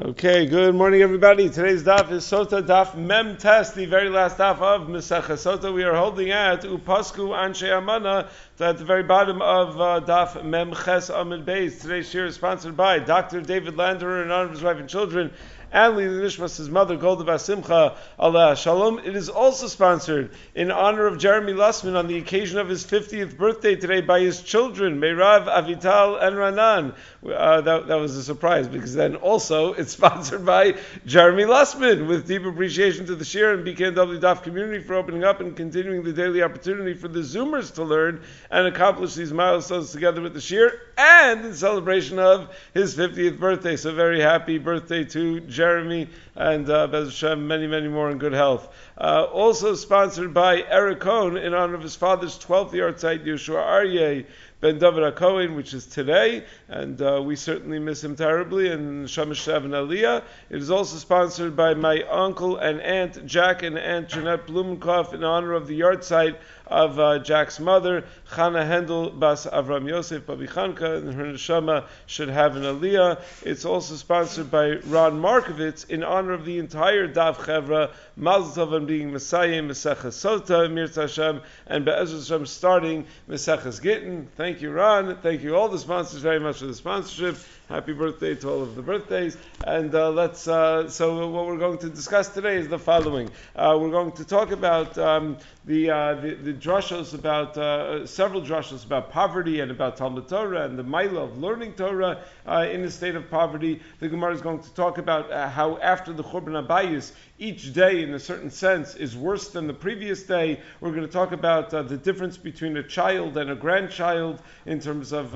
[0.00, 1.50] Okay, good morning, everybody.
[1.50, 5.70] Today's daf is Sota Daf Mem Tes, the very last daf of Mesechah Sota.
[5.70, 10.72] We are holding at Upasku Anshe Amana at the very bottom of uh, Daf Mem
[10.72, 11.82] Ches Amid Beis.
[11.82, 13.42] Today's shir is sponsored by Dr.
[13.42, 15.30] David Landerer in honor of his wife and children
[15.72, 18.98] and Lili Nishmas, his mother, Golda Basimcha, Allah Shalom.
[18.98, 23.36] It is also sponsored in honor of Jeremy Lussman on the occasion of his 50th
[23.38, 26.94] birthday today by his children, Meirav, Avital, and Ranan.
[27.24, 30.76] Uh, that, that was a surprise because then also it's sponsored by
[31.06, 35.40] Jeremy Lussman with deep appreciation to the Shir and BKNW DAF community for opening up
[35.40, 38.20] and continuing the daily opportunity for the Zoomers to learn
[38.50, 43.76] and accomplish these milestones together with the Shir and in celebration of his 50th birthday.
[43.76, 48.32] So very happy birthday to Jeremy and uh, Bez Hashem, many, many more in good
[48.32, 48.68] health.
[48.98, 54.26] Uh, also sponsored by Eric Cohn in honor of his father's 12th yahrzeit, Yeshua Aryeh
[54.62, 59.48] Ben David Cohen, which is today, and uh, we certainly miss him terribly, and Shamash
[59.48, 60.22] and Aliyah.
[60.50, 65.24] It is also sponsored by my uncle and aunt Jack and aunt Jeanette Blumenkopf in
[65.24, 70.98] honor of the yahrzeit of uh, Jack's mother, Chana Hendel Bas Avram Yosef Babi Chanka,
[70.98, 73.20] and her neshama should have an aliyah.
[73.42, 78.86] It's also sponsored by Ron Markovitz in honor of the entire Dav Chevra, Mazel Tov
[78.86, 84.28] being Messiah, Meseches Sota, Mir Hashem, and Be'ezra Hashem starting Meseches Gittin.
[84.36, 85.16] Thank you, Ron.
[85.16, 87.36] Thank you all the sponsors very much for the sponsorship.
[87.68, 89.36] Happy birthday to all of the birthdays.
[89.64, 90.46] And uh, let's.
[90.46, 93.30] Uh, so what we're going to discuss today is the following.
[93.56, 98.42] Uh, we're going to talk about um, the, uh, the, the drushos about uh, several
[98.42, 102.84] drushos about poverty and about Talmud Torah and the mila of learning Torah uh, in
[102.84, 103.80] a state of poverty.
[104.00, 108.12] The Gemara is going to talk about how after the Churban Abayis, each day, in
[108.14, 110.60] a certain sense, is worse than the previous day.
[110.80, 115.12] We're going to talk about the difference between a child and a grandchild in terms
[115.12, 115.30] of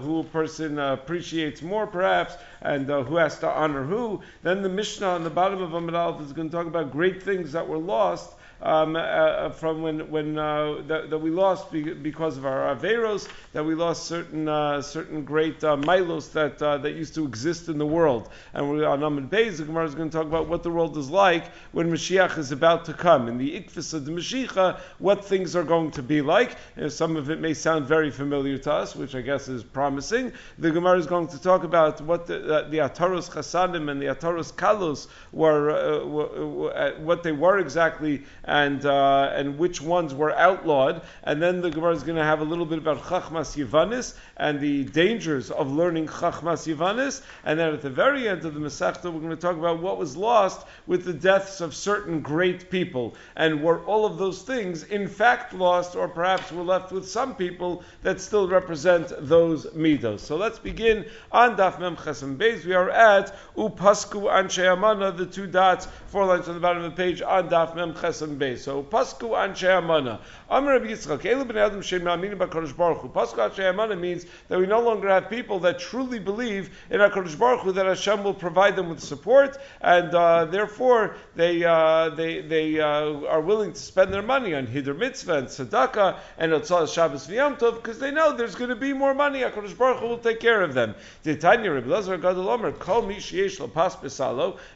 [0.00, 4.20] who a person appreciates more perhaps, and uh, who has to honor who.
[4.42, 7.52] Then the Mishnah on the bottom of Aleph is going to talk about great things
[7.52, 8.32] that were lost
[8.62, 12.74] um, uh, uh, from when when uh, that, that, we lost be, because of our
[12.74, 17.24] averos, that we lost certain uh, certain great uh, milos that uh, that used to
[17.24, 18.28] exist in the world.
[18.54, 20.96] And we're on Amid Beis, the Gemara is going to talk about what the world
[20.96, 23.26] is like when Mashiach is about to come.
[23.26, 26.56] In the Ikfis of the Mashiach, what things are going to be like.
[26.76, 30.32] And some of it may sound very familiar to us, which I guess is promising.
[30.58, 34.52] The Gemara is going to talk about what the, the Ataros Chasadim and the Ataros
[34.52, 41.00] Kalos were, were, what they were exactly and uh, and which ones were outlawed.
[41.24, 44.60] And then the Gemara is going to have a little bit about Chachmas Yivanis and
[44.60, 47.22] the dangers of learning Chachmas Yivanis.
[47.44, 49.96] And then at the very end of the Masechta, we're going to talk about what
[49.96, 54.82] was lost with the deaths of certain great people, and were all of those things
[54.82, 60.20] in fact lost, or perhaps we're left with some people that still represent those midos.
[60.20, 62.66] So let's begin on Daf Mem Chesem Beis.
[62.66, 66.94] We are at Upasku Anshe Amana, the two dots, four lines on the bottom of
[66.94, 70.20] the page on Daf Mem Chesem so pasku anshe amana.
[70.50, 73.08] Amar Rabbi Yitzchak, Elu ben Adam shem ma'aminu b'Kadosh Baruch Hu.
[73.08, 77.38] Pasku anshe amana means that we no longer have people that truly believe in Hakadosh
[77.38, 82.40] Baruch Hu that Hashem will provide them with support, and uh, therefore they uh, they
[82.40, 86.92] they uh, are willing to spend their money on Hiddur Mitzvah and Tzedakah and Otzal
[86.92, 89.40] Shabbos V'Yam Tov because they know there's going to be more money.
[89.40, 90.94] Hakadosh Baruch Hu will take care of them.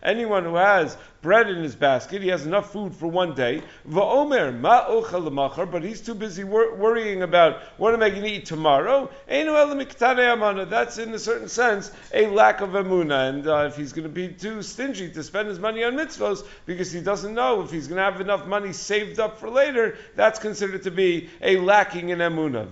[0.02, 3.60] Anyone who has bread in his basket, he has enough food for one day.
[3.90, 8.46] Va'omer ma but he's too busy wor- worrying about what am I going to eat
[8.46, 9.10] tomorrow.
[9.26, 14.08] That's in a certain sense a lack of emuna, and uh, if he's going to
[14.08, 17.88] be too stingy to spend his money on mitzvos because he doesn't know if he's
[17.88, 22.10] going to have enough money saved up for later, that's considered to be a lacking
[22.10, 22.70] in emuna.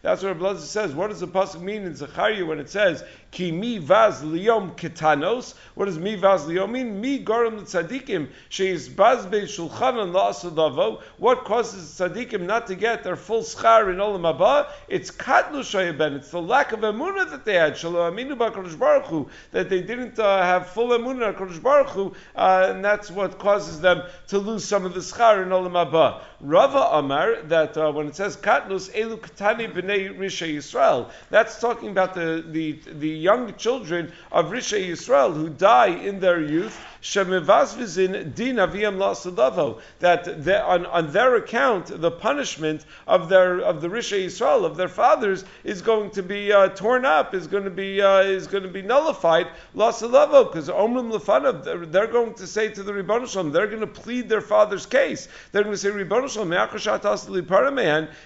[0.00, 0.94] That's what Blazer says.
[0.94, 5.54] What does the pasuk mean in Zechariah when it says ki mi vaz liyom ketanos?
[5.74, 7.00] What does mi vaz liyom mean?
[7.00, 11.00] Mi garam tzadikim sheis bazbe shulchanan la'asadavo.
[11.18, 14.68] What causes tzadikim not to get their full schar in olam haba?
[14.88, 16.16] It's katnu shayaben.
[16.16, 17.76] It's the lack of emunah that they had.
[17.76, 22.12] Shalom aminu b'Kadosh Baruch Hu, that they didn't uh, have full emunah Kadosh Baruch Hu,
[22.34, 26.20] uh, and that's what causes them to lose some of the schar in olam haba.
[26.40, 31.90] Rava Amar that uh, when it says katnus elu katani b'nei risha Yisrael, that's talking
[31.90, 38.56] about the the the young children of risha Yisrael who die in their youth Din
[38.56, 40.28] aviyam lasadavo that
[40.64, 45.44] on, on their account the punishment of their of the Risha Yisrael of their fathers
[45.64, 48.68] is going to be uh, torn up, is going to be uh, is going to
[48.68, 53.66] be nullified lasadavo because Omrim Lefanav they're, going to say to the Ribbon Shalom they're
[53.66, 55.28] going to plead their father's case.
[55.52, 56.52] They're going to say Ribbon Shalom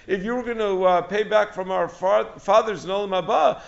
[0.07, 3.61] if you were going to uh, pay back from our fa- fathers in Olam Haba.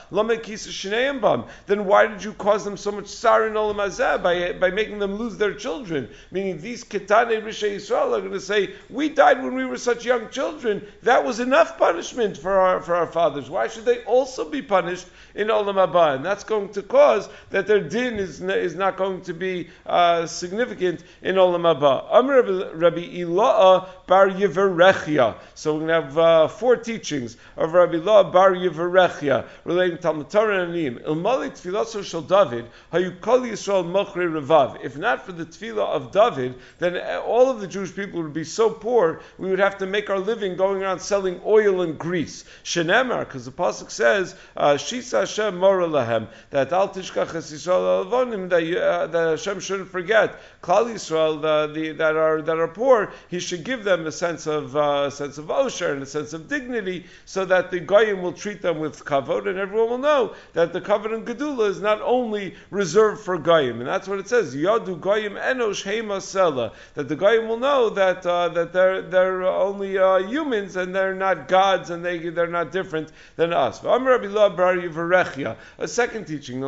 [1.67, 4.96] Then why did you cause them so much sorrow in Olam Hazeh by, by making
[4.99, 6.09] them lose their children?
[6.31, 10.05] Meaning these Ketane Rishei Yisrael are going to say, we died when we were such
[10.05, 10.85] young children.
[11.03, 13.49] That was enough punishment for our, for our fathers.
[13.49, 16.15] Why should they also be punished in Olam Haba?
[16.15, 20.25] And that's going to cause that their din is, is not going to be uh,
[20.25, 22.05] significant in Olam Haba.
[22.11, 25.35] Amr Rabbi Ila'a Bar Yivarechia.
[25.55, 30.03] So we're going to have uh, four teachings of Rabbi Ila'a Bar Yivarechia relating to
[30.03, 30.99] Talmud Torah and Anim.
[30.99, 34.83] Ilmali Tfilaso Shal David, Hayu Kol Yisrael Mochre Revav.
[34.87, 38.45] If not for the Tfilah of David, then all of the Jewish people would be
[38.45, 42.45] so poor, we would have to make our living going around selling oil and grease.
[42.63, 48.81] Shenemar, because the Pasuk says, uh, Shisa Hashem Mora Lahem, that Al Tishkach Yisrael that,
[48.81, 53.39] uh, that Hashem shouldn't forget Klal Yisrael the, the, that are that are poor, he
[53.39, 56.47] should give them a sense of uh, a sense of osher and a sense of
[56.47, 60.73] dignity, so that the goyim will treat them with kavod, and everyone will know that
[60.73, 64.55] the kavod and gedula is not only reserved for goyim, and that's what it says.
[64.79, 69.43] Yadu goyim enosh hema sela, that the goyim will know that uh, that they're they're
[69.43, 73.83] only uh, humans and they're not gods and they they're not different than us.
[73.83, 76.63] A second teaching,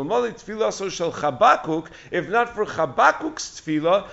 [2.11, 4.07] if not for Chabakuk's tefillah.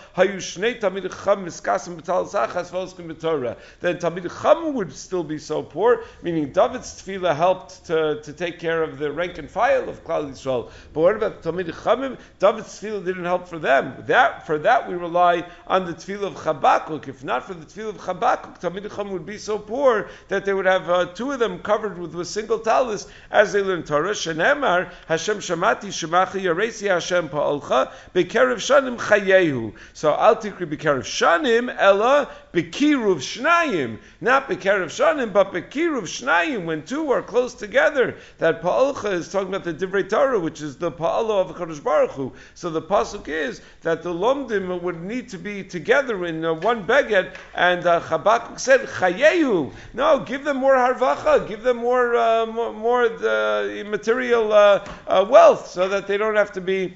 [3.81, 8.59] Then tamid cham would still be so poor, meaning David's tefillah helped to, to take
[8.59, 10.71] care of the rank and file of Klal Yisrael.
[10.93, 12.19] But what about tamid chamim?
[12.39, 13.86] David's tefillah didn't help for them.
[14.07, 17.09] That for that we rely on the tefillah of Chabakuk.
[17.09, 20.55] If not for the tefillah of Chabakuk, tamid cham would be so poor that they
[20.55, 24.13] would have uh, two of them covered with a single talis as they learn Torah.
[24.13, 29.75] Shenemar Hashem Shamati Shemachi Yaresi Hashem Pa'olcha Bekerev Shanim Chayehu.
[29.93, 36.65] So al b'kerev shanim ella b'kiruv shnayim, not b'kerev shanim, but b'kiruv shnayim.
[36.65, 40.77] When two are close together, that pa'alcha is talking about the divrei Torah, which is
[40.77, 42.33] the pa'ala of Kadosh Baruch Hu.
[42.55, 46.85] So the pasuk is that the lomdim would need to be together in uh, one
[46.85, 49.73] beged, and uh, Chabakuk said chayehu.
[49.93, 55.27] No, give them more harvacha, give them more uh, more, more uh, material uh, uh,
[55.29, 56.95] wealth, so that they don't have to be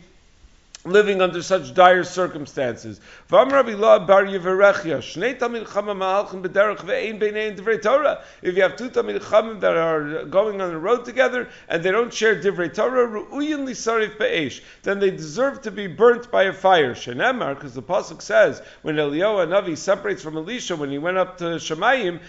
[0.84, 3.00] living under such dire circumstances.
[3.30, 3.56] If you have
[8.76, 12.72] two Talmid Chamim that are going on the road together and they don't share Divrei
[12.72, 13.26] Torah,
[14.82, 16.94] then they deserve to be burnt by a fire.
[16.94, 21.44] Because the Pasuk says, when Eliyahu Navi separates from Elisha, when he went up to
[21.56, 22.20] Shemayim,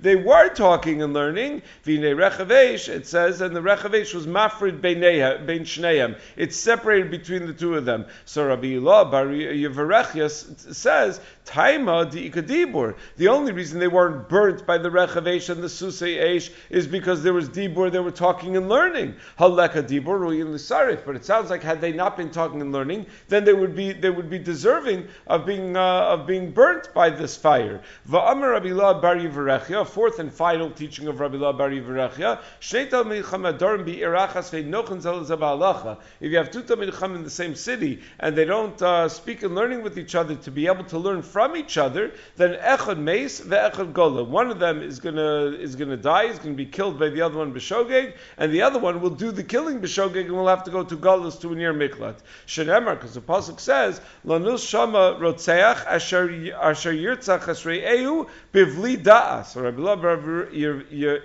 [0.00, 1.62] they were talking and learning.
[1.84, 6.18] It says, and the Rechavesh was Mafrid Beineha bein shneim.
[6.36, 8.06] It's separated between the two of them.
[8.24, 11.20] So Rabbi Ilah Bar says,
[11.50, 12.30] Taima di.
[13.16, 17.24] The only reason they weren't burnt by the Rechavesh and the Susei Eish is because
[17.24, 19.16] there was dibur, they were talking and learning.
[19.36, 21.04] Haleka dibur ruyin l'sarif.
[21.04, 23.92] But it sounds like had they not been talking and learning, then they would be
[23.92, 27.82] they would be deserving of being uh, of being burnt by this fire.
[28.08, 31.70] Va'amar Rabbi Ilah Bar Yevarechia, fourth and final teaching of Rabbi Ilah Bar
[33.10, 34.50] milchamadorim bi irachas
[36.20, 39.54] if you have two Chacham in the same city and they don't uh, speak and
[39.54, 43.40] learning with each other to be able to learn from each other, then Echad Meis
[43.40, 44.22] ve'Echad Gola.
[44.24, 47.38] One of them is gonna is gonna die, is gonna be killed by the other
[47.38, 50.70] one B'Shogeg, and the other one will do the killing B'Shogeg and will have to
[50.70, 52.18] go to Golas to a near Miklat.
[52.46, 59.46] Shenemar, because the pasuk says, Lanus Shama Rotzeach Asher Asher Yirtzach Asrei Bivli Da'as.
[59.46, 59.80] So Rabbi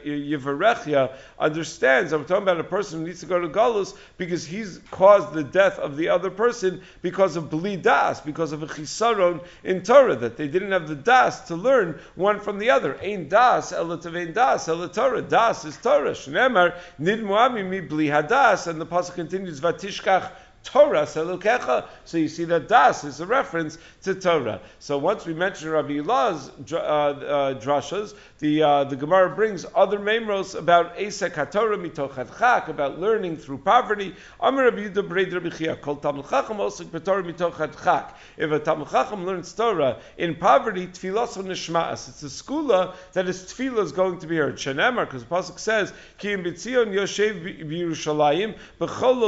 [0.06, 2.14] Yevarechia understands.
[2.14, 5.44] I'm talking about a person who needs to go to Golas because he's caused the
[5.44, 10.05] death of the other person because of bli das, because of a chisaron in Torah,
[10.14, 13.00] that they didn't have the das to learn one from the other.
[13.02, 15.22] Ein das, elatavein das, Torah.
[15.22, 16.12] Das is Torah.
[16.12, 20.32] Shnemar, nid muami mi bli hadas, and the pasuk continues, vatishkach
[20.66, 21.86] Torah Selukecha.
[22.04, 24.60] So you see that Das is a reference to Torah.
[24.80, 30.00] So once we mention Rabbi Ilah's uh, uh, drashas, the uh, the Gemara brings other
[30.00, 34.16] memros about Esek HaTorah mitoch chak, about learning through poverty.
[34.40, 38.14] Amar Rabbi Yehuda Rabbi Chia, Kol Talmud Chacham Osek B'Torah mitoch.
[38.38, 42.10] If a Talmud Chacham learns Torah in poverty, Tfilas Nishmaas.
[42.10, 44.58] It's a skula that his tefillah is going to be heard.
[44.58, 49.26] Shenemar, because the pasuk says, Ki im B'Tzion Yoshev B'Yerushalayim B'Chol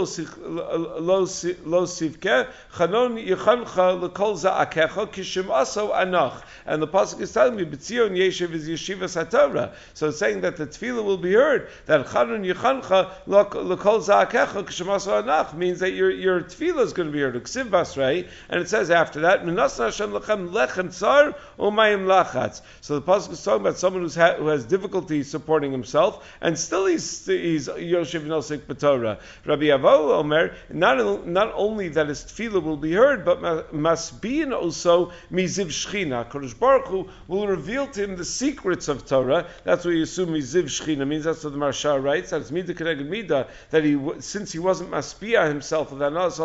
[1.07, 6.41] Lo sivke chanon yichancha lekol za'akecha kishim aso anach.
[6.65, 8.96] And the pasuk is telling me b'tzion yeshiv is yeshiva
[9.93, 15.23] So saying that the tefillah will be heard that chanon yichancha lekol za'akecha kishim aso
[15.23, 17.35] anach means that your your tefillah is going to be heard.
[17.35, 22.61] Ksiv basrei, and it says after that minasna Hashem lechem lechem tsar umayim lachatz.
[22.81, 26.57] So the pasuk is talking about someone who's ha- who has difficulty supporting himself, and
[26.57, 29.19] still he's he's yoshiv nosik b'torah.
[29.45, 33.41] Rabbi Avo Omer, not not only that his tefillah will be heard, but
[33.73, 36.29] masbin also miziv shchina.
[36.29, 39.47] Kodesh Baruch Hu will reveal to him the secrets of Torah.
[39.63, 41.25] That's what you assume miziv shchina means.
[41.25, 42.31] That's what the Maharsha writes.
[42.31, 43.47] That's midah keneged midah.
[43.71, 46.37] That he since he wasn't maspia himself with anas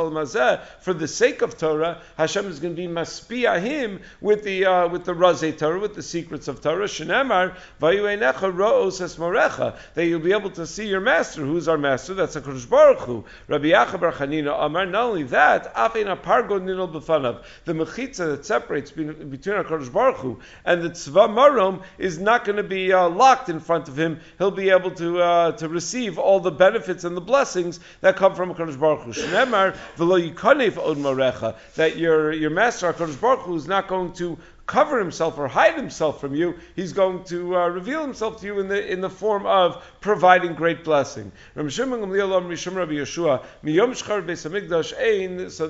[0.81, 4.89] for the sake of Torah, Hashem is going to be maspia him with the uh,
[4.89, 6.87] with the razeh Torah, with the secrets of Torah.
[6.87, 9.77] Shenemar vayuenecha ro'os esmorecha.
[9.95, 11.43] That you'll be able to see your master.
[11.45, 12.15] Who's our master?
[12.15, 13.25] That's a Kodesh Baruch Hu.
[13.49, 14.87] Rabbi Yacha Bar Chanina Amar.
[14.87, 17.45] Not only that, afin pargo ninol b'fanav.
[17.65, 22.57] The mechitza that separates between Kodesh Baruch Hu and the tzva marom is not going
[22.57, 24.21] to be uh, locked in front of him.
[24.39, 28.35] He'll be able to uh, to receive all the benefits and the blessings that come
[28.35, 29.13] from a Kodesh Baruch Hu.
[29.13, 31.57] Shneimar v'lo marecha.
[31.75, 34.39] That your your master, Kodesh Baruch Hu, is not going to
[34.73, 36.55] cover himself or hide himself from you.
[36.75, 40.55] He's going to uh, reveal himself to you in the in the form of providing
[40.55, 41.31] great blessing.
[41.55, 41.69] So the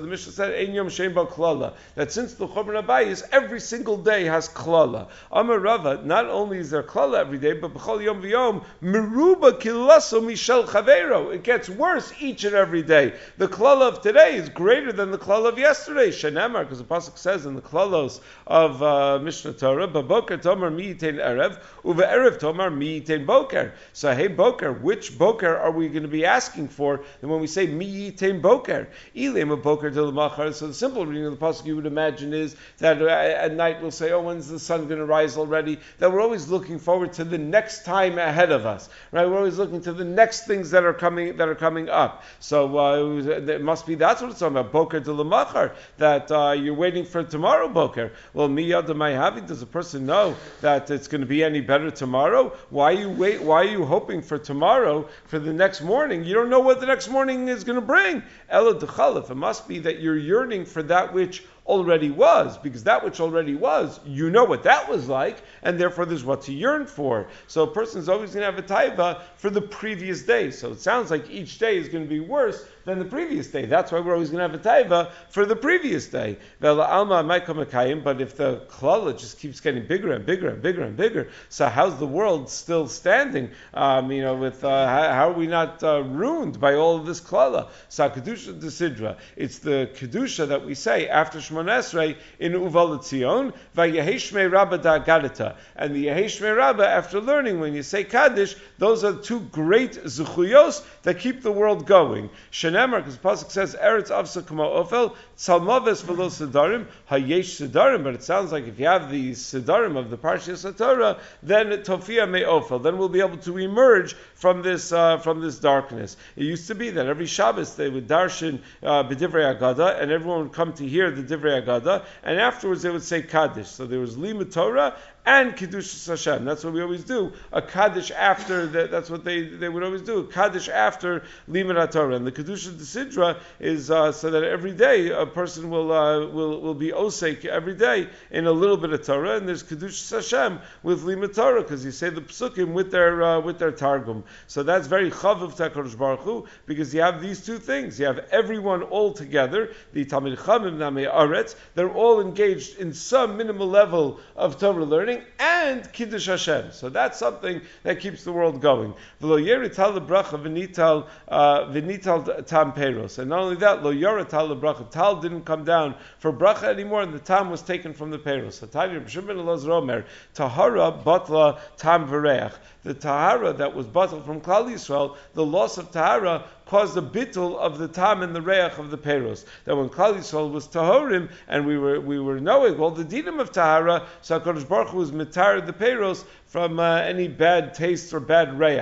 [0.07, 5.09] Mishnah said ein yom klala that since the Churban Abayis every single day has klala.
[5.33, 10.21] Amar Rava, not only is there klala every day, but b'chol yom v'yom meruba kilaso
[10.23, 11.35] mishel chavero.
[11.35, 13.11] It gets worse each and every day.
[13.37, 16.09] The klala of today is greater than the klala of yesterday.
[16.09, 21.17] Shenemar, because the pasuk says in the klalos of uh, Mishnah Torah, Baboker Tomar Miyitain
[21.23, 23.73] Erev, Uva Erev Tomar Miyitain Boker.
[23.93, 27.03] So, hey Boker, which Boker are we going to be asking for?
[27.21, 30.51] And when we say Miyitain Boker, Ilim a Boker to the Machar.
[30.53, 33.81] So the simple reading of the pasuk you would imagine is that uh, at night
[33.81, 35.79] we'll say, oh, when's the sun going to rise already?
[35.99, 39.27] That we're always looking forward to the next time ahead of us, right?
[39.27, 42.23] We're always looking to the next things that are coming that are coming up.
[42.39, 46.31] So uh, it must be that's what it's talking about, Boker to the Machar, that
[46.31, 48.11] uh, you're waiting for tomorrow Boker.
[48.33, 52.55] Well, Mi does a person know that it's going to be any better tomorrow?
[52.69, 53.41] Why are you wait?
[53.41, 56.23] Why are you hoping for tomorrow for the next morning?
[56.23, 58.23] You don't know what the next morning is going to bring.
[58.51, 63.55] It must be that you're yearning for that which already was, because that which already
[63.55, 67.27] was, you know what that was like, and therefore there's what to yearn for.
[67.47, 70.51] So a person is always going to have a taiva for the previous day.
[70.51, 73.65] So it sounds like each day is going to be worse than the previous day.
[73.65, 76.37] That's why we're always going to have a taiva for the previous day.
[76.61, 80.83] alma might come but if the klala just keeps getting bigger and bigger and bigger
[80.83, 83.51] and bigger, so how's the world still standing?
[83.73, 87.05] Um, you know, with uh, how, how, are we not uh, ruined by all of
[87.05, 87.69] this klala?
[87.89, 89.17] So kedusha desidra.
[89.35, 94.99] It's the kedusha that we say after Shemon Esrei in Uval Tzion, Vayeheshmei Rabba da
[94.99, 95.55] Gadita.
[95.75, 100.83] And the Yeheshmei Rabba, after learning when you say Kaddish, those are two great zuchuyos
[101.03, 102.29] that keep the world going.
[102.73, 108.23] Shenemar, because Pasuk says, Eretz Avsa Kama Ofel, Tzalmaves Velo Sidarim, Hayesh Sidarim, but it
[108.23, 112.81] sounds like if you have the Sidarim of the Parsha Satorah, then Tofia Me Ofel,
[112.81, 116.17] then we'll be able to emerge from this, uh, from this darkness.
[116.35, 120.41] It used to be that every Shabbos they would darshan uh, B'divrei Agada, and everyone
[120.43, 123.69] would come to hear the Divrei Agada, and afterwards they would say Kaddish.
[123.69, 126.43] So there was Lima Torah and Kiddush Hashem.
[126.43, 127.31] That's what we always do.
[127.53, 130.19] A Kaddish after, the, that's what they, they would always do.
[130.19, 132.15] A Kaddish after Limud Torah.
[132.15, 136.59] And the Kiddush Sidra is uh, so that every day a person will, uh, will,
[136.61, 139.37] will be Osek every day in a little bit of Torah.
[139.37, 143.39] And there's Kiddush Hashem with Limud Torah because you say the Psukim with their, uh,
[143.39, 144.25] with their Targum.
[144.47, 147.99] So that's very Chav of Tekorosh Baruch Hu because you have these two things.
[147.99, 153.37] You have everyone all together, the Talmid Chamim Namei Aretz, they're all engaged in some
[153.37, 156.71] minimal level of Torah learning and Kiddush Hashem.
[156.71, 158.93] So that's something that keeps the world going.
[159.21, 163.19] V'lo yerital bracha v'nital uh, v'nital tam peros.
[163.19, 164.89] And not only that, lo yerital bracha.
[164.89, 168.53] Tal didn't come down for bracha anymore, and the tam was taken from the peros.
[168.53, 172.53] So Tanya B'Shimon Elaz Romer tahara batla tam v'reach.
[172.83, 177.57] The tahara that was battled from Klal Yisrael, the loss of tahara caused the bittul
[177.57, 179.45] of the tam and the reach of the peros.
[179.65, 183.39] That when Klal Yisrael was tahorim and we were we were knowing well the dinim
[183.39, 188.13] of tahara, so Hakadosh Baruch Hu was mitar the peros from uh, any bad taste
[188.13, 188.79] or bad reach.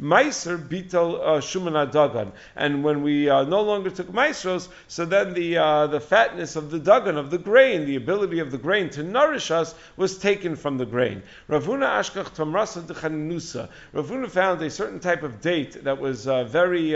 [0.00, 5.32] Meiser bitel uh, shuman dagan, and when we uh, no longer took meisros, so then
[5.32, 8.90] the uh, the fatness of the dagan of the grain, the ability of the grain
[8.90, 11.22] to nourish us, was taken from the grain.
[11.48, 13.68] Ravuna ashkach tamrasa dechanusa.
[13.94, 16.94] Ravuna found a certain type of date that was uh, very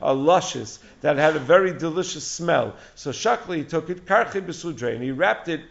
[0.00, 2.74] a luscious, that had a very delicious smell.
[2.94, 4.06] So Shakli took it,
[4.40, 5.62] besudre, and he wrapped it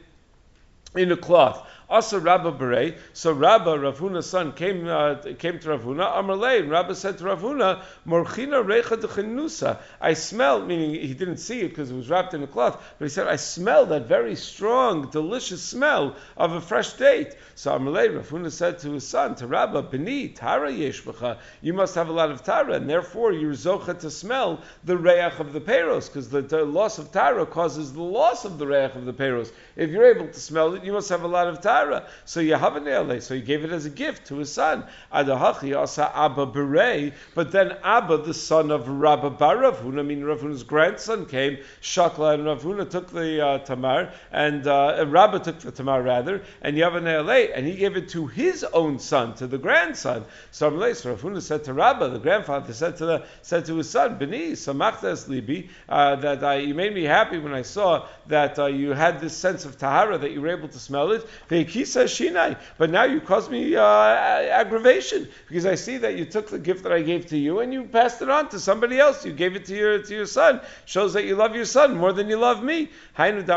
[0.95, 1.67] in a cloth.
[1.89, 2.95] Asa Rabba Bere.
[3.13, 6.17] So Rabba, Ravhuna's son, came uh, came to Ravhuna.
[6.17, 9.79] Amarle, and Rabba said to Ravhuna, Morchina Recha Dechenusa.
[10.01, 13.05] I smell, meaning he didn't see it because it was wrapped in a cloth, but
[13.05, 17.37] he said, I smell that very strong, delicious smell of a fresh date.
[17.55, 22.09] So Amarle, Ravhuna said to his son, to Rabba, Beni, Tara Yeshbacha, you must have
[22.09, 26.07] a lot of Tara, and therefore you're Zocha to smell the Reach of the Peros,
[26.07, 29.53] because the, the, loss of Tara causes the loss of the Reach of the Peros.
[29.77, 31.76] If you're able to smell it, you must have a lot of Tara.
[32.25, 34.85] So Yehavanele, so he gave it as a gift to his son.
[35.13, 35.75] Adahachi
[36.13, 41.25] Abba Bere, but then Abba, the son of Rabba Bar Ravuna, I mean Ravhuna's grandson
[41.25, 46.43] came, Shakla, and Ravuna took the uh, Tamar, and uh, Rabba took the Tamar rather,
[46.61, 50.25] and Yehavanele, and he gave it to his own son, to the grandson.
[50.51, 54.51] So Ravuna said to Rabba, the grandfather said to the said to his son, Beni,
[54.53, 59.19] Samachtas Libi, uh, that you made me happy when I saw that uh, you had
[59.19, 61.27] this sense of Tahara, that you were able to smell it.
[61.67, 62.57] Kisa Shinai.
[62.77, 66.83] But now you caused me uh, aggravation because I see that you took the gift
[66.83, 69.25] that I gave to you and you passed it on to somebody else.
[69.25, 70.61] You gave it to your to your son.
[70.85, 72.89] Shows that you love your son more than you love me.
[73.17, 73.47] Hainu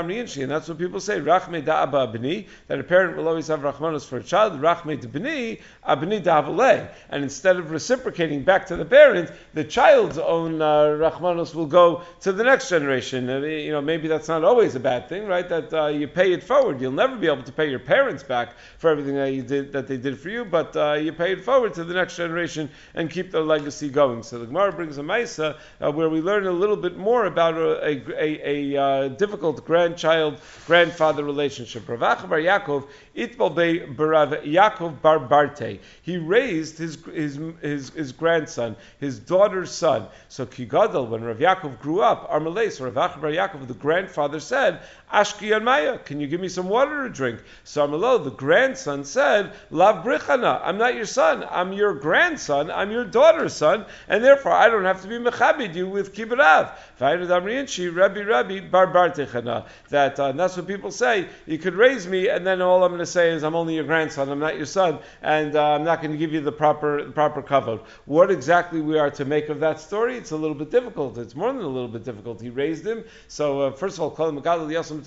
[0.42, 1.20] and that's what people say.
[1.20, 4.54] Rachme Da'aba Abni, that a parent will always have Rachmanos for a child.
[4.60, 6.90] Rachme Da'bni, Abni Da'avale.
[7.10, 12.02] And instead of reciprocating back to the parent, the child's own uh, Rachmanos will go
[12.20, 13.28] to the next generation.
[13.28, 15.48] Uh, you know, maybe that's not always a bad thing, right?
[15.48, 16.80] That uh, you pay it forward.
[16.80, 19.72] You'll never be able to pay your parents parents back for everything that you did
[19.72, 22.66] that they did for you, but uh, you pay it forward to the next generation
[22.94, 24.22] and keep the legacy going.
[24.22, 27.58] So the Gemara brings a Maisa uh, where we learn a little bit more about
[27.58, 31.86] a, a, a, a uh, difficult grandchild grandfather relationship.
[31.86, 35.78] Rav Bar Yaakov Itbal Be Barav Yaakov Bar Barte.
[36.00, 40.06] He raised his, his, his, his grandson, his daughter's son.
[40.30, 44.80] So Kigadol, when Rav Yaakov grew up, Armalei, so Rav Bar Yaakov, the grandfather said,
[45.12, 47.42] Ashki Maya, can you give me some water to drink?
[47.64, 52.92] So Armalo, the grandson said, Lav Brichana, I'm not your son, I'm your grandson, I'm
[52.92, 56.72] your daughter's son, and therefore I don't have to be mechabid you with kibburav.
[57.00, 58.86] Rabbi Rabbi Bar
[59.88, 61.26] That uh, that's what people say.
[61.46, 63.84] You could raise me, and then all I'm going to say is I'm only your
[63.84, 67.10] grandson, I'm not your son, and uh, I'm not going to give you the proper
[67.10, 67.80] proper kavod.
[68.04, 70.16] What exactly we are to make of that story?
[70.16, 71.18] It's a little bit difficult.
[71.18, 72.40] It's more than a little bit difficult.
[72.40, 73.04] He raised him.
[73.28, 74.99] So uh, first of all, Kol Megadol Yasam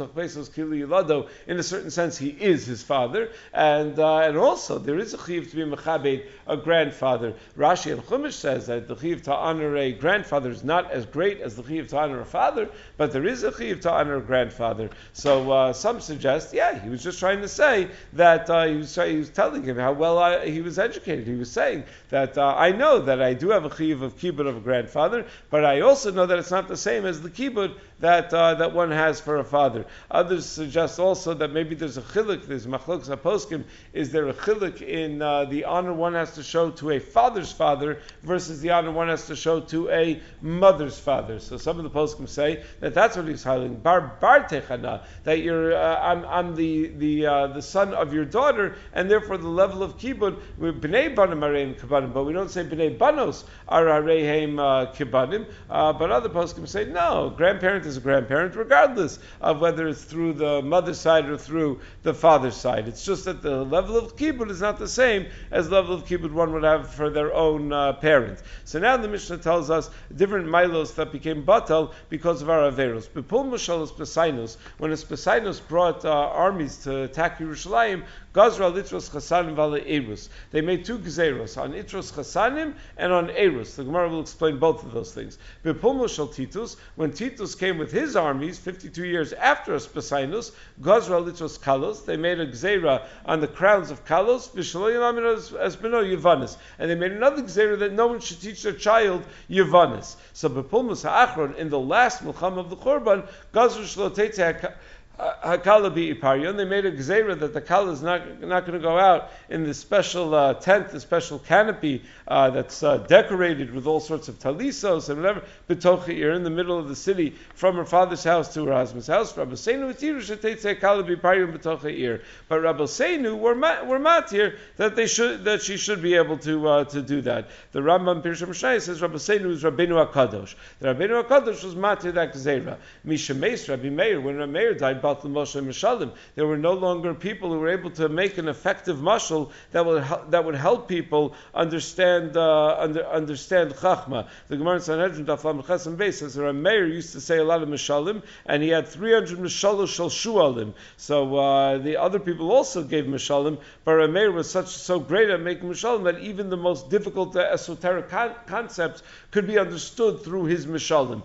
[1.47, 5.25] In a certain sense, he is his father, and uh, and also there is a
[5.25, 7.33] chiv to be mechabed a grandfather.
[7.57, 11.41] Rashi and Chumash says that the chiv to honor a grandfather is not as great
[11.41, 14.21] as the chiv to honor a father, but there is a chiv to honor a
[14.21, 14.89] grandfather.
[15.13, 18.95] So uh, some suggest, yeah, he was just trying to say that uh, he, was,
[18.95, 21.27] he was telling him how well I, he was educated.
[21.27, 24.47] He was saying that uh, I know that I do have a chiv of kibbut
[24.47, 27.75] of a grandfather, but I also know that it's not the same as the kibbut
[27.99, 29.82] that uh, that one has for a father.
[30.11, 33.63] Others suggest also that maybe there's a chilik, there's machlok aposkim.
[33.93, 37.51] Is there a chilik in uh, the honor one has to show to a father's
[37.51, 41.39] father versus the honor one has to show to a mother's father?
[41.39, 43.81] So some of the poskim say that that's what he's highlighting.
[43.81, 48.25] Bar bar techana, that you're uh, I'm, I'm the the uh, the son of your
[48.25, 52.63] daughter, and therefore the level of kibbut bnei banim areim kibanim, but we don't say
[52.63, 55.45] bnei banos are areim uh, kibanim.
[55.69, 60.33] Uh, but other poskim say no, grandparent is a grandparent regardless of whether it's through
[60.33, 62.87] the mother's side or through the father's side.
[62.87, 66.05] It's just that the level of kibbut is not the same as the level of
[66.05, 68.41] kibbut one would have for their own uh, parent.
[68.65, 73.07] So now the Mishnah tells us different milos that became batal because of our averos.
[73.07, 79.79] Bepul mashalos pesainos, when pesainos brought uh, armies to attack Yerushalayim, Gazra litros chasanim vale
[79.85, 80.27] erus.
[80.49, 83.75] They made two gezeros on itros chasanim and on erus.
[83.75, 85.37] The Gemara will explain both of those things.
[85.63, 91.59] Bepul shal Titus, when Titus came with his armies, 52 years after Aspasinus, Gazra litros
[91.59, 96.57] kalos, they made a gzera on the crowns of kalos, beno Yavanis.
[96.79, 100.15] And they made another gzera that no one should teach their child Yavanis.
[100.33, 104.73] So Bepulmus ha'achron, in the last Mulcham of the Churban, Gazra shalotete
[105.19, 106.11] Hakala be.
[106.11, 109.63] They made a gzera that the kala is not, not going to go out in
[109.63, 114.39] the special uh, tent, the special canopy uh, that's uh, decorated with all sorts of
[114.39, 115.43] talisos and whatever.
[115.69, 119.37] Betochir in the middle of the city, from her father's house to her husband's house.
[119.37, 122.23] Rabbi Seinu Tiru Kala be Iparion Betochir.
[122.47, 123.53] But Rabbi Seinu were
[123.85, 127.49] were matir that they should that she should be able to uh, to do that.
[127.71, 130.55] The Rambam Pirush Mishai says Rabbi Seinu is Rabbeinu Hakadosh.
[130.79, 132.77] The Rabbeinu Hakadosh was matir that gzera.
[133.03, 135.02] Misha Meis Rabbi Meir when Rabbi Meir died.
[135.03, 136.11] Batal Moshe Mishalim.
[136.35, 140.03] There were no longer people who were able to make an effective mashal that would
[140.31, 144.27] that would help people understand uh, under, understand Chachma.
[144.47, 147.69] The Gemara in Sanhedrin Daflam Chesam Beis says that used to say a lot of
[147.69, 150.73] Mishalim, and he had 300 Mishalos Shal Shualim.
[150.97, 155.41] So uh, the other people also gave Mishalim, but Rameir was such so great at
[155.41, 160.45] making Mishalim that even the most difficult uh, esoteric con- concepts could be understood through
[160.45, 161.23] his Mishalim.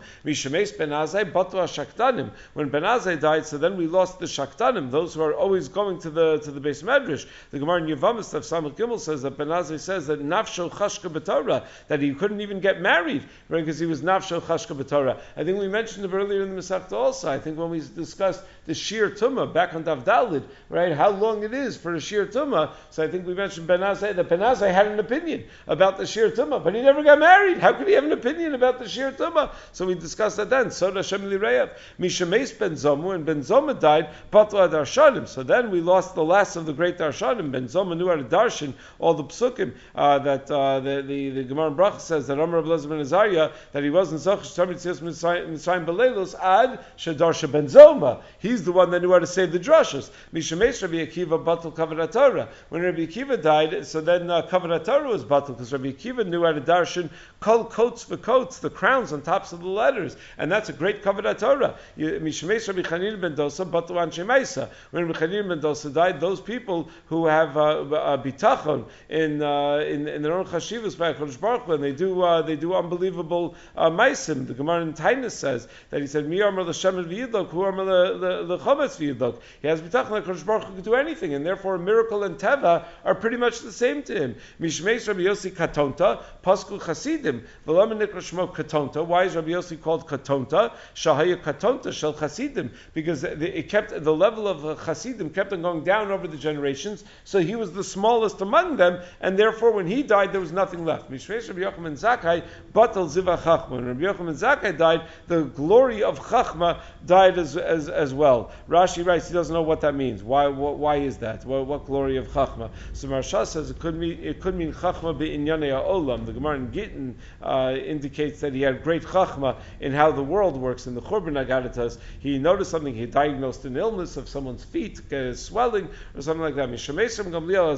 [2.54, 6.00] When Ben Azai died, so then we lost the Shakdanim, those who are always going
[6.00, 7.26] to the to the base medrash.
[7.52, 8.44] The Gemara in Yavamis of
[8.76, 12.80] Gimel says that Ben Azai says that Nafsho Chashka B'Torah, that he couldn't even get
[12.80, 15.20] married, right, because he was Nafsho Chashka B'Torah.
[15.36, 17.30] I think we mentioned it earlier in the Masechta also.
[17.30, 21.54] I think when we discussed the Shir Tumah back on Davdalid, right, how long it
[21.54, 22.72] is for a Shir Tumah.
[22.90, 26.06] So I think we mentioned Ben Azai, that Ben Azai had an opinion about the
[26.06, 27.58] Shir Tumah, but he never got married.
[27.58, 29.52] How could he have an opinion about the Shir Tumah?
[29.72, 30.72] So we discussed that then.
[30.72, 31.70] So Soda Shemili Reyev.
[32.00, 35.26] Mishameis Ben Zoma, and Ben Zoma died, Patla Darshanim.
[35.26, 37.50] So then we lost the last of the great Darshanim.
[37.50, 41.44] Ben Zoma knew how to darshan all the psukim uh, that uh, the, the, the
[41.44, 45.84] Gemara Bracha says that Amr Abelazar Ben Azariah, that he wasn't Zoch Tamid Tzis Mitzrayim
[45.84, 48.22] Belelos Ad Shadarsha Ben Zoma.
[48.38, 50.10] He's the one that knew how to say the drushes.
[50.32, 52.48] Mishameis Rabbi Akiva Batal Kavod Torah.
[52.68, 56.44] When Rabbi Akiva died, so then uh, Kavod Torah was Batal because Rabbi Akiva knew
[56.44, 60.50] how to darshan kol coats for coats, the crowns on tops of the letters, and
[60.50, 61.76] that's a great Kavod Torah.
[61.96, 64.68] Mishameis Rabbi Chanina Ben Dosa Batal Anshe Maisa.
[64.90, 70.34] When Ben died, those people who have uh, uh, bitachon in, uh, in in their
[70.34, 74.46] own chashivas by Hakadosh Baruch Hu, and they do uh, they do unbelievable uh, maisim.
[74.46, 78.58] The Gemara in Taanis says that he said, "Mi amar l'shem v'yidlok, who amar the
[78.58, 81.78] chometz v'yidlok." He has bitachon that Hakadosh Baruch Hu could do anything, and therefore a
[81.78, 84.36] miracle and teva are pretty much the same to him.
[84.60, 89.04] Mishmeis Rabbi Yossi Katonta, Pasku Chasidim, v'lam nikra shmo Katonta.
[89.04, 90.72] Why is Rabbi Yossi called Katonta?
[90.94, 96.10] Shahaya Katonta shel Chasidim, because it kept the level of Chasidim kept on going down
[96.10, 97.04] over the generations.
[97.24, 100.84] So he was the smallest among them, and therefore when he died, there was nothing
[100.84, 101.10] left.
[101.10, 103.70] Mishmeis Rabbi Yochanan Zakai, Batal Ziva Chachma.
[103.70, 108.50] When Rabbi Yochanan Zakai died, the glory of Chachma died as, as, as well.
[108.68, 110.22] Rashi writes he doesn't know what that means.
[110.22, 111.44] Why, why is that?
[111.44, 112.70] What, what glory of Chachma?
[112.92, 116.26] So Maharsha says it could mean it could mean Chachma be'inyanei olam.
[116.26, 120.56] The Gemara in Gittin uh, indicates that he had great Chachma in how the world
[120.56, 120.86] works.
[120.86, 122.94] In the Churban Agaditas, he noticed something.
[122.94, 126.68] He diagnosed an illness of someone's feet, uh, swelling or something like that.
[126.70, 127.76] Mishamesrim Gamliel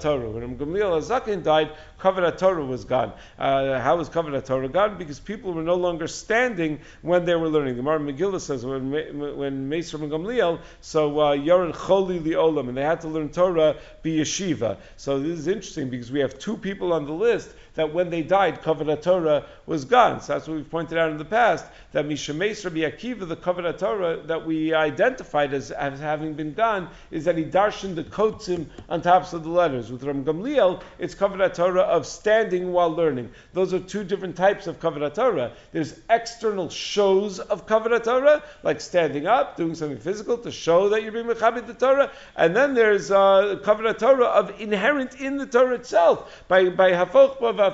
[0.00, 0.30] Torah.
[0.30, 3.12] When Gamliel Azaken died, Kavod Torah was gone.
[3.38, 4.98] Uh, how was Kavod Torah gone?
[4.98, 7.76] Because people were no longer standing when they were learning.
[7.76, 12.82] The Gemara Megillah says when when Mesrim and Gamliel, so Yoren Choli Liolam, and they
[12.82, 14.78] had to learn Torah be yeshiva.
[14.96, 18.22] So this is interesting because we have two people on the list that when they
[18.22, 20.20] died, Kavod Torah was gone.
[20.20, 23.78] So that's what we've pointed out in the past, that Mishameis Rabbi Akiva, the Kavod
[23.78, 28.66] Torah that we identified as, as having been gone, is that he darshan the kotzim
[28.88, 29.92] on tops of the letters.
[29.92, 33.30] With Ram Gamliel, it's Kavod Torah of standing while learning.
[33.52, 35.52] Those are two different types of Kavod Torah.
[35.72, 41.02] There's external shows of Kavod Torah, like standing up, doing something physical to show that
[41.02, 45.46] you're being Mechabit the Torah, and then there's uh, Kavod Torah of inherent in the
[45.46, 47.65] Torah itself, by, by Dukulaba,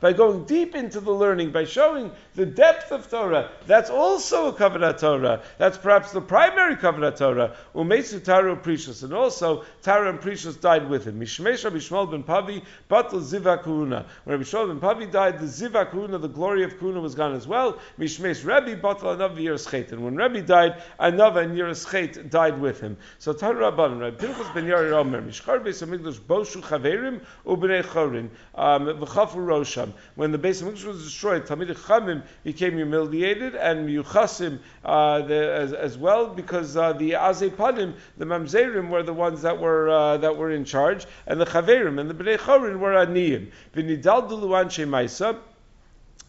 [0.00, 3.50] by going deep into the learning, by showing the depth of Torah.
[3.66, 5.42] That's also a Kavod Torah.
[5.58, 7.56] That's perhaps the primary Kavod Torah.
[7.74, 11.20] Umesu Tara Precious, and also Tara and Precious died with him.
[11.20, 14.06] Mishmesh Rabbi Shmuel ben Pavi, Batal Ziva Kuna.
[14.24, 17.34] When Rabbi Shmuel ben Pavi died, the Ziva Kuna, the glory of Kuna, was gone
[17.34, 17.78] as well.
[17.98, 19.92] Mishmesh Rabbi Batal Anav Yeruschet.
[19.92, 22.96] And when Rabbi died, Anava and died with him.
[23.18, 28.28] So Tara Rabban, Rabbi Pinchas ben Yair Omer, Mishchar Beis Hamikdash Boshu Chaverim Ubnei Chorin,
[28.56, 29.92] Rosham.
[30.14, 35.52] When the base of Hamikdash was destroyed, Talmid Chamim became humiliated, and Yuchasim uh, the,
[35.52, 40.16] as, as well, because uh, the Azepanim, the Mamzerim, were the ones that were uh,
[40.18, 43.50] that were in charge, and the Chaverim and the Bnei Chorin were Aniyim.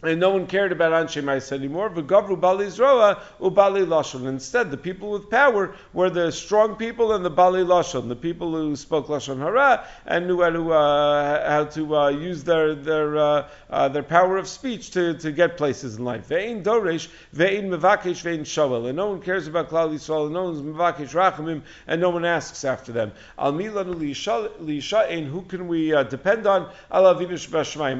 [0.01, 1.89] And no one cared about Anshe Mais anymore.
[1.89, 4.27] V'gavru Bali Zroa uBali Lashon.
[4.27, 8.51] Instead, the people with power were the strong people and the Bali Lashon, the people
[8.51, 13.17] who spoke Lashon Hara and knew how to uh, how to uh, use their their
[13.17, 16.29] uh, uh, their power of speech to, to get places in life.
[16.29, 18.87] Ve'in Doresh, ve'in Mevakesh, ve'in Shoel.
[18.87, 22.23] And no one cares about Klal Yisrael, and no one's Mevakesh Rachamim, and no one
[22.23, 23.11] asks after them.
[23.37, 26.71] Al Milanu Lisha'in, who can we uh, depend on?
[26.91, 27.39] Al Avinu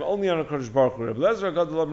[0.02, 1.14] only on a Kodesh Baruch Hu.
[1.14, 1.89] Shchar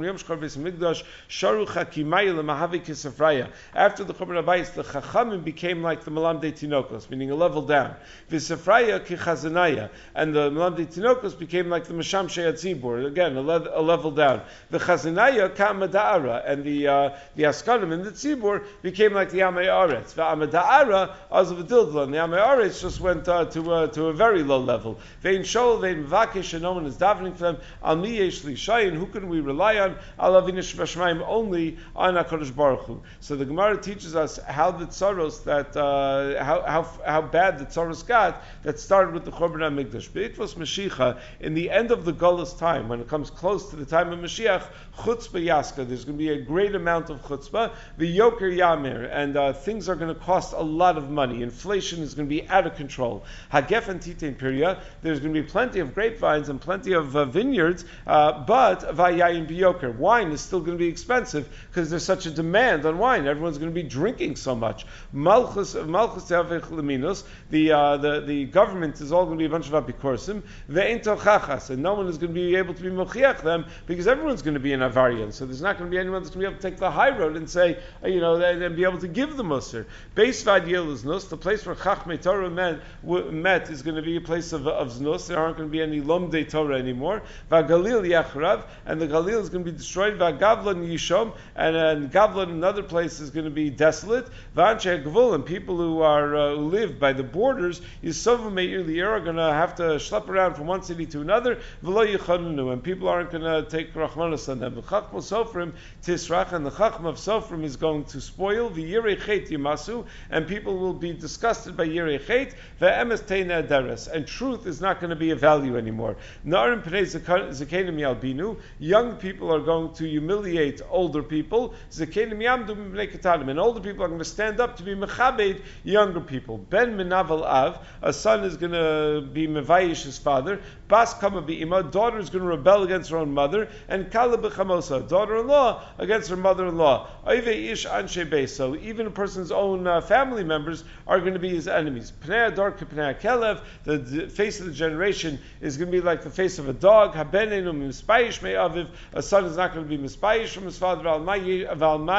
[3.75, 7.95] After the Churban Abayis, the Chachamim became like the Malamde Tinokos, meaning a level down.
[8.31, 13.83] Visafraya Kichazanaya, and the Malamde Tinokos became like the Masham Sheyatzibur, again a, le- a
[13.83, 14.43] level down.
[14.71, 19.67] The Chazanaya Kamada'ara, and the uh, the Askanim and the Tzibur became like the Amei
[19.67, 20.15] Aretz.
[20.15, 24.43] The Amada'ara Azavadildla, and the Amei Aretz just went uh, to uh, to a very
[24.43, 24.99] low level.
[25.21, 27.59] Vein Shol, Vein Vakish, and no one is davening for them.
[27.83, 29.86] Al Lishayin, who can we rely on?
[30.19, 33.03] Vashmaim, only on HaKadosh Baruch Hu.
[33.21, 37.67] So the Gemara teaches us how the tsaros that uh, how, how how bad the
[37.67, 40.09] tsaros got that started with the Churban HaMikdash.
[40.11, 43.85] Beitvos Mashiach, in the end of the Gullus time, when it comes close to the
[43.85, 44.65] time of Mashiach,
[44.99, 45.87] chutzpah yaska.
[45.87, 47.73] There's going to be a great amount of chutzpah.
[47.99, 51.43] The yoker yamir, and uh, things are going to cost a lot of money.
[51.43, 53.25] Inflation is going to be out of control.
[53.53, 54.81] Hagef and titain piria.
[55.03, 59.47] There's going to be plenty of grapevines and plenty of uh, vineyards, uh, but vayayin
[59.77, 59.97] biyoker.
[59.97, 63.27] Wine is still going to be expensive because there's such a demand on wine.
[63.27, 64.87] Everyone's going to be drinking so much.
[65.13, 67.25] Malchus malchus leminos.
[67.51, 70.43] The uh, the the government is all going to be a bunch of apikorsim.
[70.71, 74.43] Ve'intochachas, and no one is going to be able to be mochiach them because everyone's
[74.43, 75.33] going to be in avarian.
[75.33, 76.91] So there's not going to be anyone that's going to be able to take the
[76.91, 79.87] high road and say, uh, you know, and, be able to give the musr.
[80.15, 81.25] Beis nus.
[81.25, 84.89] The place where chachmei Torah met, met is going to be a place of, of
[84.93, 85.29] znus.
[85.29, 87.23] There aren't going to be any lomdei Torah anymore.
[87.51, 90.19] Vagalil yachrav, and the Galil is going to be destroyed.
[90.19, 94.29] by Vagavlan yishom, and, and Gavlan, another place, is going to be desolate.
[94.57, 99.21] Vanche and people who are uh, who live by the borders, Yisovim meir liyer are
[99.21, 101.57] going to have to schlep around from one city to another.
[101.85, 104.75] V'lo yichadnu, and people aren't going to take rachmanas on them.
[104.77, 108.71] The chachma sofrim tisrach, and the chachma of sofrim is going to spoil.
[108.71, 112.55] The yirei yimasu, and people will be disgusted by yirei chet.
[112.81, 116.17] Ve'emes teina deres, and truth is not going to be a value anymore.
[116.47, 121.75] Narim pnei zakenim yalbinu, young people are going to humiliate older people.
[121.91, 126.21] Zakenim yamdu b'nei and older people are going to stand up to be mechabed younger
[126.21, 126.59] people.
[126.59, 130.61] Ben menavel av, a son is going to be mevayish his father.
[130.89, 133.69] Bas kama bi'ima, daughter is going to rebel against her own mother.
[133.89, 137.09] And kala b'chamosa, daughter-in-law against her mother-in-law.
[137.27, 141.51] Oive ish anshe so even a person's own uh, family members are going to be
[141.51, 142.13] his enemies.
[142.25, 146.31] Pnei ador k'pnei kelev, the, face of the generation is going to be like the
[146.31, 147.15] face of a dog.
[147.15, 151.03] Habenenu mispayish me aviv, a son is not going to be mispayish from his father.
[151.03, 151.35] Val ma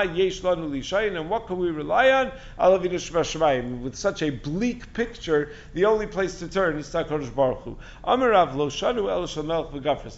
[0.02, 2.32] yesh lanu lishayin, and what can we rely on?
[2.60, 3.82] Alavinish v'shmayim.
[3.82, 7.78] With such a bleak picture, the only place to turn is Takodesh Baruch Hu.
[8.06, 9.28] Lo shanu el.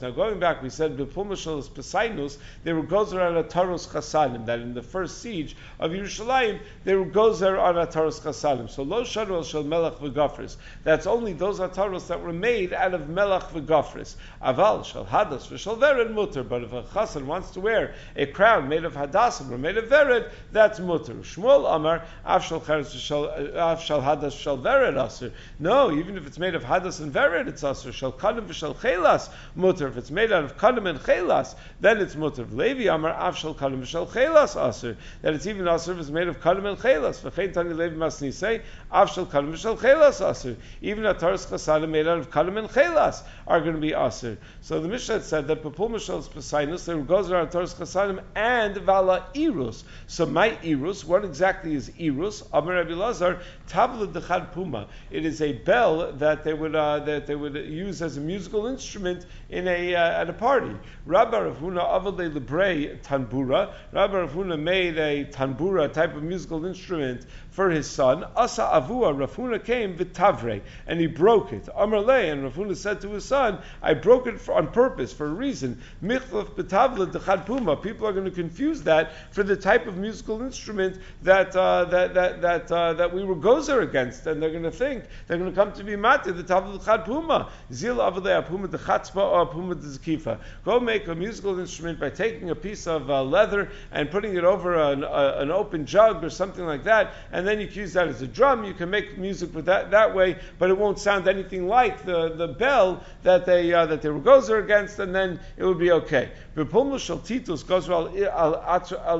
[0.01, 4.45] Now going back, we said b'pumashal pesainus, they were gozer on a taros chasanim.
[4.45, 8.69] That in the first siege of Yerushalayim, they were gozer on a taros chasanim.
[8.69, 10.57] So lo shanu el shalmelch v'gafres.
[10.83, 14.15] That's only those ataros that were made out of melach v'gafres.
[14.41, 16.43] Aval shal hadas v'shal vered mutter.
[16.43, 19.85] But if a chasan wants to wear a crown made of hadasim or made of
[19.85, 21.13] vered, that's mutter.
[21.13, 25.31] Shmuel Amar afshal afshal uh, hadas shal vered aser.
[25.59, 27.91] No, even if it's made of hadas and vered, it's aser.
[27.91, 29.87] Shal kadim v'shal chelas mutter.
[29.87, 32.45] If it's made out of kadim and chelas, then it's mutter.
[32.45, 34.97] Levi Amar afshal kadim v'shal chelas aser.
[35.21, 37.21] That it's even aser if it's made of kadim and chelas.
[37.21, 40.55] V'chein tani Levi masni say afshal kadim v'shal chelas aser.
[40.81, 44.37] Even a taras chasadim made out of kadim and chelas are going to be aser.
[44.61, 49.83] So the Mishnah said that Papul Mishal Pesainus, and Vala Irus.
[50.07, 52.47] So my Irus, what exactly is Irus?
[52.53, 54.87] Amar Rabbi Lazar, Tabla Dechad Puma.
[55.11, 58.67] It is a bell that they would uh, that they would use as a musical
[58.67, 60.75] instrument in a uh, at a party.
[61.05, 63.73] Rabbi Ravuna Avale Lebre Tanbura.
[63.91, 68.25] Rabbi Ravuna made a tanbura type of musical instrument for his son.
[68.35, 71.67] Asa Avua Rafuna came vitavre and he broke it.
[71.75, 75.25] Amar Le and Rafuna said to his son, I broke it for, on purpose for
[75.25, 75.81] a reason.
[76.03, 77.75] Michlaf betavla dechad puma.
[77.75, 82.13] People are going to confuse that for the type of musical instrument that uh, that
[82.13, 85.49] that that uh, that we were gozer against, and they're going to think they're going
[85.49, 87.49] to come to be mati the tavla dechad puma.
[87.73, 90.39] Zil avadei puma dechatzpa or puma dezikifa.
[90.65, 94.43] Go make a musical instrument by taking a piece of uh, leather and putting it
[94.43, 98.07] over an, an open jug or something like that, and then you can use that
[98.07, 98.63] as a drum.
[98.63, 102.29] You can make music with that that way, but it won't sound anything like the,
[102.35, 105.91] the bell that they uh, that they were gozer against, and then it would be
[105.91, 106.31] okay.
[106.55, 108.53] But Pumul Titus gozer al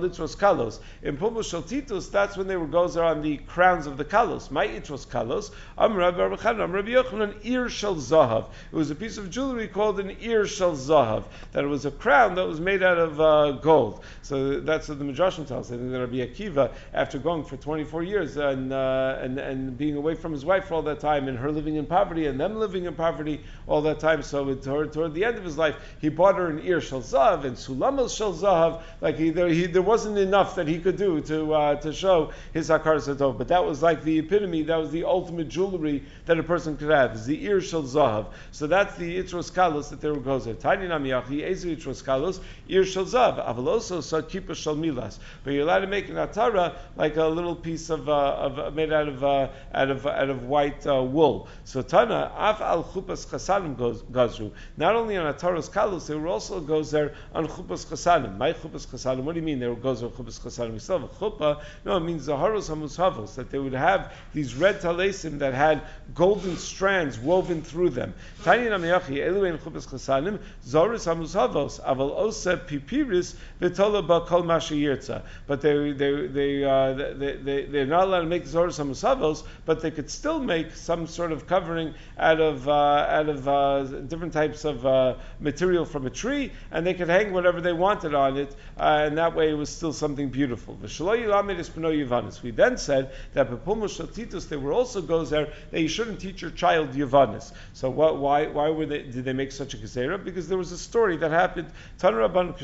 [0.02, 0.80] itros kalos.
[1.04, 4.52] In Pumul Titus, that's when they were gozer on the crowns of the kalos.
[4.52, 5.52] My itros kalos.
[5.78, 8.48] Am Rabbi Rabbi Yochanan ir shel zahav.
[8.72, 11.24] It was a piece of jewelry called an ir shel zahav.
[11.52, 14.04] That it was a crown that was made out of uh, gold.
[14.22, 15.72] So that's what the Midrashim tells.
[15.72, 19.96] I think that Rabbi Akiva, after going for 24 years and, uh, and and being
[19.96, 22.60] away from his wife for all that time, and her living in poverty, and them
[22.60, 26.10] living in poverty all that time, so toward, toward the end of his life, he
[26.10, 28.82] bought her an ear zahav and sulamos shel zahav.
[29.02, 32.32] Like he, there, he, there wasn't enough that he could do to uh, to show
[32.54, 33.38] his hakar satov.
[33.38, 34.64] But that was like the epitome.
[34.64, 37.16] That was the ultimate jewelry that a person could have.
[37.16, 38.28] Is the ear shel zahav.
[38.52, 40.54] So that's the itros kalos that there goes there.
[40.54, 43.46] Tiny namiyachi ezu itros kalos ear shel zahav.
[43.46, 45.20] Avaloso sa kippah shel milas.
[45.44, 48.94] But you're allowed to make an atara like a little piece of, uh, of made
[48.94, 51.48] out of uh, out of out of white uh, wool.
[51.64, 54.52] So Tana af al chupas chasanim goes gazru.
[54.78, 58.38] Not only on ataros kalos, they were also goes there on chupas chasanim.
[58.38, 59.24] My chupas chasanim.
[59.24, 60.74] What do you mean they were goes on chupas chasanim?
[60.74, 61.62] We still have a chuppah.
[61.84, 65.82] No, it means zaharos hamushavos that they would have these red talesim that had
[66.14, 68.14] golden strands woven through them.
[68.44, 75.24] Tani namiyachi eluein chupas chasanim zaharos hamushavos aval ose pipiris v'tola ba kol mashayirtza.
[75.48, 79.82] But they they they, uh, they they they're not allowed to make zaharos hamushavos, but
[79.82, 84.34] they could still make some sort of covering out of uh, out of uh, different
[84.34, 88.38] types of uh, material from a tree, and they could hang whatever they wanted on
[88.38, 90.78] it, uh, and that way it was still something beautiful.
[90.82, 93.50] We then said that
[94.16, 97.52] Titus, there were also goes there that you shouldn't teach your child Yavanis.
[97.74, 100.24] So what, why why were they, did they make such a gezerah?
[100.24, 101.72] Because there was a story that happened.
[102.00, 102.56] Tanraban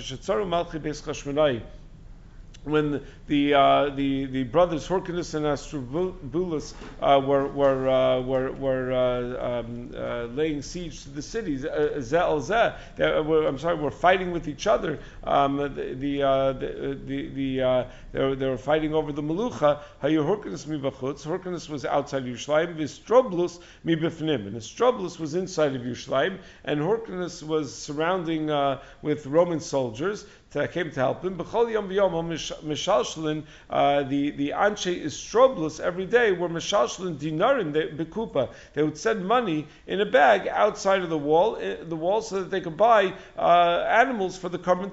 [2.66, 8.92] when the uh, the the brothers Hyrcanus and Aristobulus uh, were were uh, were, were
[8.92, 11.66] uh, um, uh, laying siege to the cities.
[11.66, 15.00] Uh, Zeh Zeh, I'm sorry, were fighting with each other.
[15.24, 19.82] Um, the the, the, the they, were, they were fighting over the Melucha.
[20.02, 21.26] Hayu Hyrcanus mi b'chutz.
[21.26, 22.78] Hyrcanus was outside of Yerushalayim.
[22.78, 24.48] Vistroblus mi b'fnim.
[24.48, 28.48] And Vistroblus was inside of Yerushalayim, and Hyrcanus was surrounding
[29.02, 31.38] with Roman soldiers that came to help him.
[31.38, 32.30] B'chol yom v'yom
[32.64, 38.50] mishalshlin, uh, the the anshe istroblus every day were mishalshlin dinarim bekupa.
[38.74, 42.40] They would send money in a bag outside of the wall, eh, the wall, so
[42.40, 44.86] that they could buy uh, animals for the korban.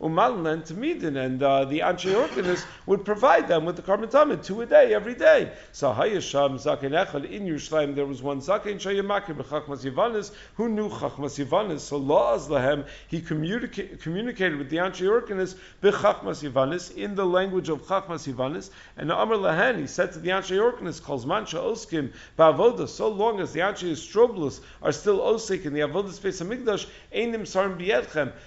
[0.00, 4.42] Umalin to midin, and uh, the anshe organist would provide them with the korban tamid
[4.42, 5.52] two a day every day.
[5.72, 10.88] So hayasham zaken echad in Yerushalayim there was one zaken shayamakir b'chachmas yivanis who knew
[10.88, 11.80] chachmas yivanis.
[11.80, 17.68] So laws lahem he communica- communicated with the Anshe Yorkinis b'chachmas Yivanis in the language
[17.68, 18.70] of chachmas Yivanis.
[18.96, 23.40] And Amr Lahan, he said to the Anshe Yorkinis, calls mancha oskim ba'avoda, so long
[23.40, 27.80] as the Anshe Stroblus are still osik in the avodah space of Migdash, einim sarim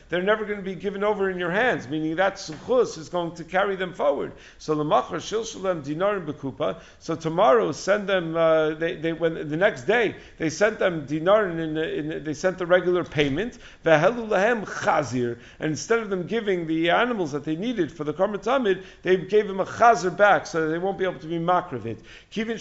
[0.09, 3.33] they're never going to be given over in your hands, meaning that suchus is going
[3.35, 4.31] to carry them forward.
[4.57, 6.79] So lemachar shil shalem dinarim bekupa.
[6.99, 8.35] So tomorrow send them.
[8.35, 12.57] Uh, they, they when the next day they sent them dinar in, in, they sent
[12.57, 13.57] the regular payment.
[13.85, 18.43] Vehelu chazir, and instead of them giving the animals that they needed for the Karmat
[18.43, 21.97] Tamid, they gave him a chazer back so they won't be able to be makravit.
[22.31, 22.53] Kivin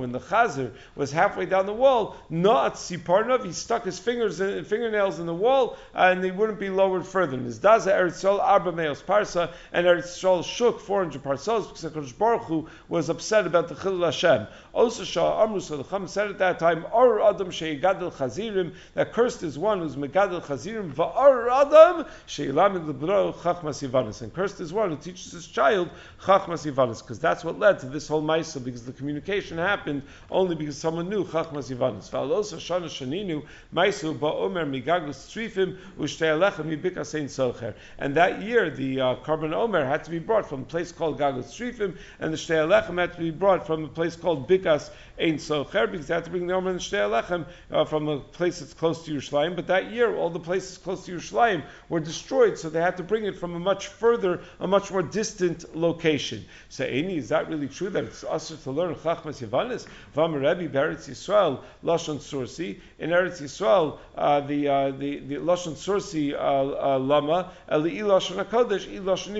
[0.00, 4.66] when the chazer was halfway down the wall, not siparnav, he stuck his fingers and
[4.66, 7.32] fingernails in the wall and they wouldn't be lowered further.
[7.52, 13.08] Nizdaza Eretz arba meos parsa, and Eretz shook 400 parsos because HaKadosh Baruch Hu was
[13.08, 14.46] upset about the Chilul Hashem.
[14.72, 19.58] Also Shah Amru, so said at that time, Or Adam Sheigadel Chazirim, that cursed is
[19.58, 24.22] one who's Megadel Chazirim, Va'ar Adam Sheilamid Lebro Chachmas Yivanis.
[24.22, 25.90] And cursed is one who teaches his child
[26.22, 30.54] Chachmas Yivanis, because that's what led to this whole Maisa, because the communication happened only
[30.54, 32.08] because someone knew Chachmas Yivanis.
[32.08, 37.74] Va'alosa Shana Shaninu, Maisu Ba'omer Migagus Trifim, Ushtei Alechem Yibika Sein Socher.
[37.98, 41.18] And that year, the uh, korban Omer had to be brought from a place called
[41.18, 44.90] Gagus Trifim, and the Shtei Alechem had to be brought from a place called Bikas
[45.20, 48.18] Ein Socher, because they had to bring the Omer and Shtei Alechem uh, from a
[48.18, 49.56] place that's close to Yerushalayim.
[49.56, 53.02] But that year, all the places close to Yerushalayim were destroyed, so they had to
[53.02, 56.44] bring it from a much further, a much more distant location.
[56.68, 59.86] So, Amy, is that really true that it's also to learn Chachmas Yavanis?
[60.16, 62.80] Vamarebi, Beretz Yisrael, Lashon Sursi.
[62.98, 67.31] In Eretz Yisrael, uh, the, uh, the, the Lashon Sursi uh, uh, Lama,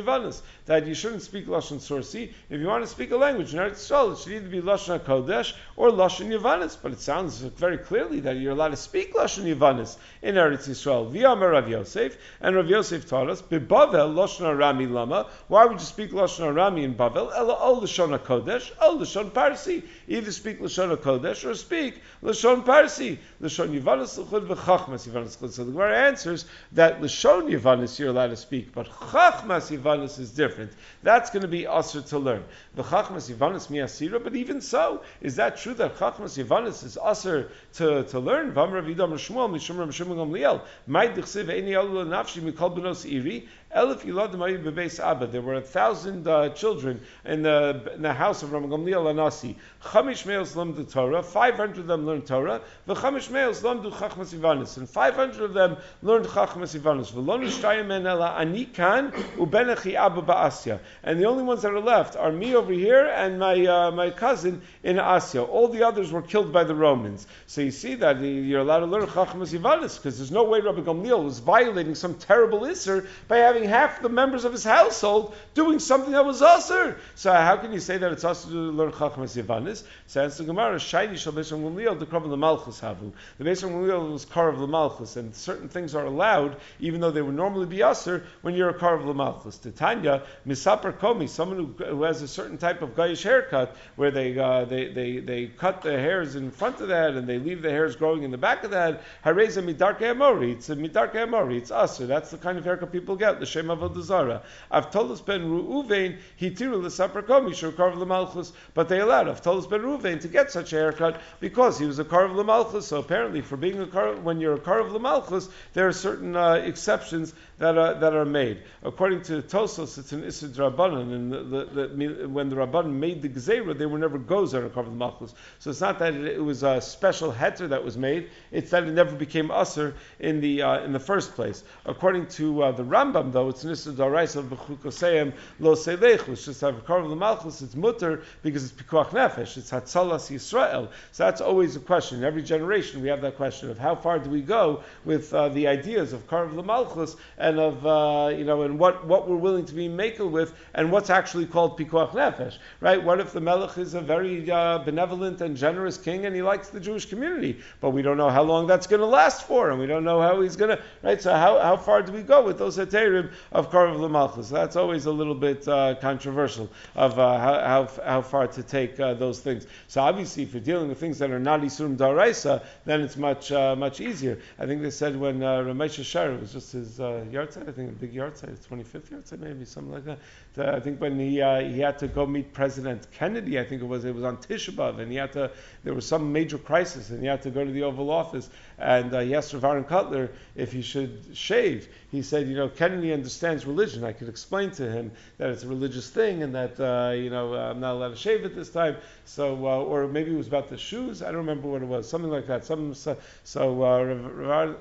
[0.03, 0.43] Yavanis.
[0.67, 2.33] That you shouldn't speak Lashon Sursi.
[2.49, 5.01] If you want to speak a language in Eretz Yisrael, it should either be Lashon
[5.01, 6.77] HaKodesh or Lashon Yavanis.
[6.81, 11.11] But it sounds very clearly that you're allowed to speak Lashon Yavanis in Eretz Yisrael.
[11.11, 15.27] Via Rav Yosef, and Rav Yosef taught us, Bibavel Lashon Arami Lama.
[15.49, 17.33] Why would you speak Lashon Arami in Bavel?
[17.35, 19.83] Ela Ol Lashon HaKodesh, Ol Lashon Parsi.
[20.07, 23.19] Either speak Lashon HaKodesh or speak Lashon Parsi.
[23.43, 25.53] Lashon Yavanis L'chud v'Chachmas Yavanis L'chud.
[25.53, 27.51] So the Gemara answers that Lashon
[27.83, 30.73] Yavanis you're allowed to speak, but Chachmas Yavanis is different.
[31.03, 32.45] That's going to be usher to learn.
[32.75, 37.51] The Chachmas Yavanis Miasira, but even so, is that true that Chachmas Yavanis is usher
[37.75, 38.53] to, to learn?
[38.53, 40.63] Vam Rav Yidam Shmuel Mishum Rav Gamliel.
[40.87, 45.27] Maid Dichsiv Eini Nafshi kol benos iri, elif yiladim bebeis abba.
[45.27, 49.57] There were a thousand uh, children in the, in the house of Ram Gamliel Anasi.
[49.83, 54.89] Chamish meos learned Torah, 500 of them learned Torah, v'chamish meos learned Chachmas Ivanis, and
[54.89, 57.13] 500 of them learned Chachmas Ivanis.
[57.13, 60.79] V'lonu shtayim men ela ani kan ubenechi abba ba'asya.
[61.03, 64.11] And the only ones that are left are me over here and my, uh, my
[64.11, 65.49] cousin in Asya.
[65.49, 67.27] All the others were killed by the Romans.
[67.47, 70.81] So you see that you're allowed to learn Chachmas Ivanis, because there's no way Rabbi
[70.81, 75.79] Gamliel was violating some terrible Isser by having half the members of his household doing
[75.79, 76.97] something that was Asr.
[77.15, 79.85] So how can you say that it's Asr to learn Chachmas Ivanis?
[80.07, 83.13] So answer the Gemara, Shaini Shal Beis Gamliel, the Krav Malchus Havu.
[83.39, 87.35] The Beis Gamliel was Karav Malchus, and certain things are allowed, even though they would
[87.35, 89.59] normally be Asr, when you're a Karav Malchus.
[89.59, 94.39] Titania, Misaper Komi, someone who, who has a certain type of Gayish haircut, where they,
[94.39, 97.71] uh, they, they, they cut the hairs in front of that and they leave the
[97.71, 99.01] hairs growing in the back of the head.
[99.25, 100.53] Hareza midarke amori.
[100.53, 101.59] It's a midarke amori.
[101.59, 102.07] It's usher.
[102.07, 103.41] That's the kind of haircut people get.
[103.41, 104.43] The shem avodazara.
[104.73, 108.53] Avtolos ben Ruuvein hitiru l'saper komi shurkarv l'malchus.
[108.75, 112.05] But they allowed Avtolos ben Ruuvein to get such a haircut because he was a
[112.05, 112.83] karv l'malchus.
[112.83, 116.55] So apparently, for being a karv, when you're a karv l'malchus, there are certain uh,
[116.55, 118.61] exceptions that are, that are made.
[118.83, 123.23] According to Tosfos, it's an Issa Rabbanan, and the, the, the, when the Rabbanan made
[123.23, 125.33] the Gezerah, they were never goes gozer of the Malchus.
[125.61, 128.91] So it's not that it, was a special heter that was made, it's that it
[128.91, 131.63] never became Usr in the, uh, in the first place.
[131.87, 136.47] According to uh, the Rambam, though, it's an Issa Darais of Bechukoseim Lo Selech, which
[136.47, 140.89] just have a the Malchus, it's mutter because it's Pikuach Nefesh, it's Hatzalas Yisrael.
[141.13, 142.19] So that's always a question.
[142.19, 145.49] In every generation, we have that question of how far do we go with uh,
[145.51, 149.37] the ideas of Karv the Malchus and of, uh, you know, and what, what we're
[149.37, 153.03] willing to be makel with and what's actually called Pikuach Nefesh, right?
[153.03, 156.69] What if the Melech is a very uh, benevolent and generous king and he likes
[156.69, 159.79] the Jewish community, but we don't know how long that's going to last for, and
[159.79, 161.21] we don't know how he's going to, right?
[161.21, 164.51] So how, how far do we go with those heterim of Karv Lamalchus?
[164.51, 168.99] That's always a little bit uh, controversial of uh, how, how, how, far to take
[169.01, 169.67] uh, those things.
[169.89, 173.53] So obviously, if you're dealing with things that are not Isurim Daraisa, then it's much
[173.53, 174.39] uh, much easier.
[174.59, 177.93] I think they said when uh, Ramesh Shar was just his uh, I think a
[177.93, 180.19] big yahrzeit, 25th yard yahrzeit maybe, something like that.
[180.55, 183.83] So I think when he uh, he had to go meet President Kennedy, I think
[183.83, 185.51] it was it was on Tisha B'av, and he had to
[185.85, 189.15] there was some major crisis, and he had to go to the Oval Office, and
[189.15, 191.89] uh, he asked Aaron Kotler if he should shave.
[192.13, 194.05] He said, you know, Kennedy understands religion.
[194.05, 197.55] I could explain to him that it's a religious thing, and that uh, you know
[197.55, 198.97] I'm not allowed to shave at this time.
[199.25, 201.23] So, uh, or maybe it was about the shoes.
[201.23, 202.65] I don't remember what it was, something like that.
[202.67, 204.05] Some, so, so uh,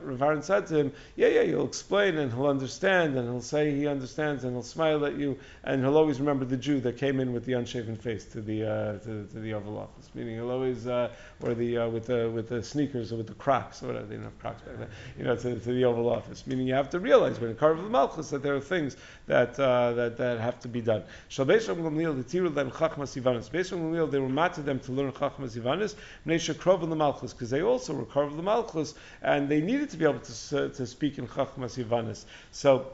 [0.04, 3.88] Rav said to him, yeah, yeah, you'll explain, and he'll understand, and he'll say he
[3.88, 7.34] understands, and he'll smile at you and he'll always remember the Jew that came in
[7.34, 10.10] with the unshaven face to the uh, to, to, the Oval Office.
[10.16, 11.10] Meaning he'll always uh,
[11.42, 14.16] or the uh, with the with the sneakers or with the Crocs or whatever they
[14.16, 14.90] didn't have Crocs back then.
[15.18, 16.46] You know, to, to the Oval Office.
[16.48, 18.97] Meaning you have to realize when you carve the Malchus that there are things
[19.28, 21.03] that uh, that, that have to be done.
[21.30, 23.49] Shalbesham Gamliel the Tirul then Chachmas Ivanis.
[23.49, 25.95] Beisam Gamliel they were mad to them to learn Chachmas Ivanis.
[26.26, 29.97] Mnesha Krov the Malchus because they also were carved the Malchus and they needed to
[29.97, 32.26] be able to to speak in Chachmas Ivanis.
[32.51, 32.88] So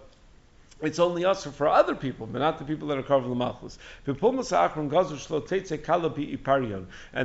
[0.79, 3.35] it's only us for other people, but not the people that are covered in the
[3.35, 3.79] malchus.
[4.05, 4.15] And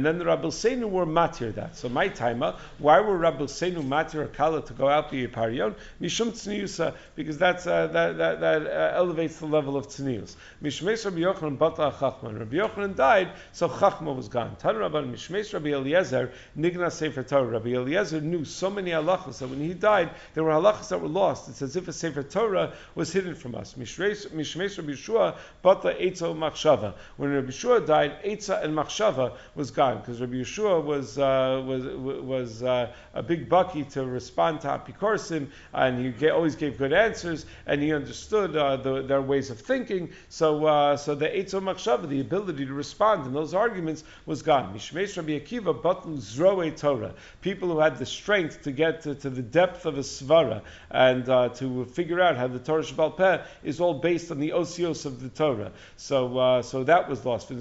[0.07, 1.77] then the Rabbi Seinu were matir that.
[1.77, 5.75] So my timer, why were Rabbi Seinu matir or kala to go out the iparion?
[6.01, 10.35] Mishum tzniusa, because that's uh, that that, that uh, elevates the level of tznius.
[10.63, 12.39] Mishmesh Rabbi Yochanan bata chachman.
[12.39, 14.57] Rabbi Yochanan died, so chachma was gone.
[14.57, 17.45] Tan Rabbi Mishmesh Rabbi Eliezer nigna sefer Torah.
[17.45, 21.09] Rabbi Eliezer knew so many halachas that when he died, there were halachas that were
[21.09, 21.51] lost.
[21.51, 23.75] It's as if a sefer Torah was hidden from us.
[23.75, 26.95] Mishmesh Rabbi Yeshua bata Eitza Machshava.
[27.17, 31.85] When Rabbi Yeshua died, Eitza and Machshava was gone because Rabbi Yeshua was uh, was
[31.85, 37.45] was uh, a big bucky to respond to Apikorsim, and he always gave good answers,
[37.67, 40.11] and he understood uh, the, their ways of thinking.
[40.29, 44.73] So uh, so the Eitza Machshava, the ability to respond in those arguments, was gone.
[44.73, 47.13] Mishmesh Rabbi Akiva batan Zroe Torah.
[47.41, 51.29] People who had the strength to get to, to the depth of a svara and
[51.29, 53.17] uh, to figure out how the Torah Shabbat
[53.63, 55.71] Is all based on the osios of the Torah.
[55.97, 57.51] So, uh, so that was lost.
[57.51, 57.61] And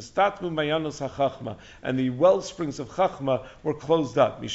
[2.00, 4.42] the well springs of Chachma were closed up.
[4.42, 4.50] That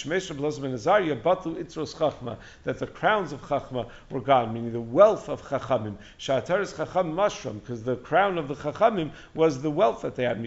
[2.78, 5.96] the crowns of Chachma were gone, meaning the wealth of Chachamim.
[6.18, 10.36] Sha'ataris Chacham Mashram, because the crown of the Chachamim was the wealth that they had.
[10.36, 10.42] There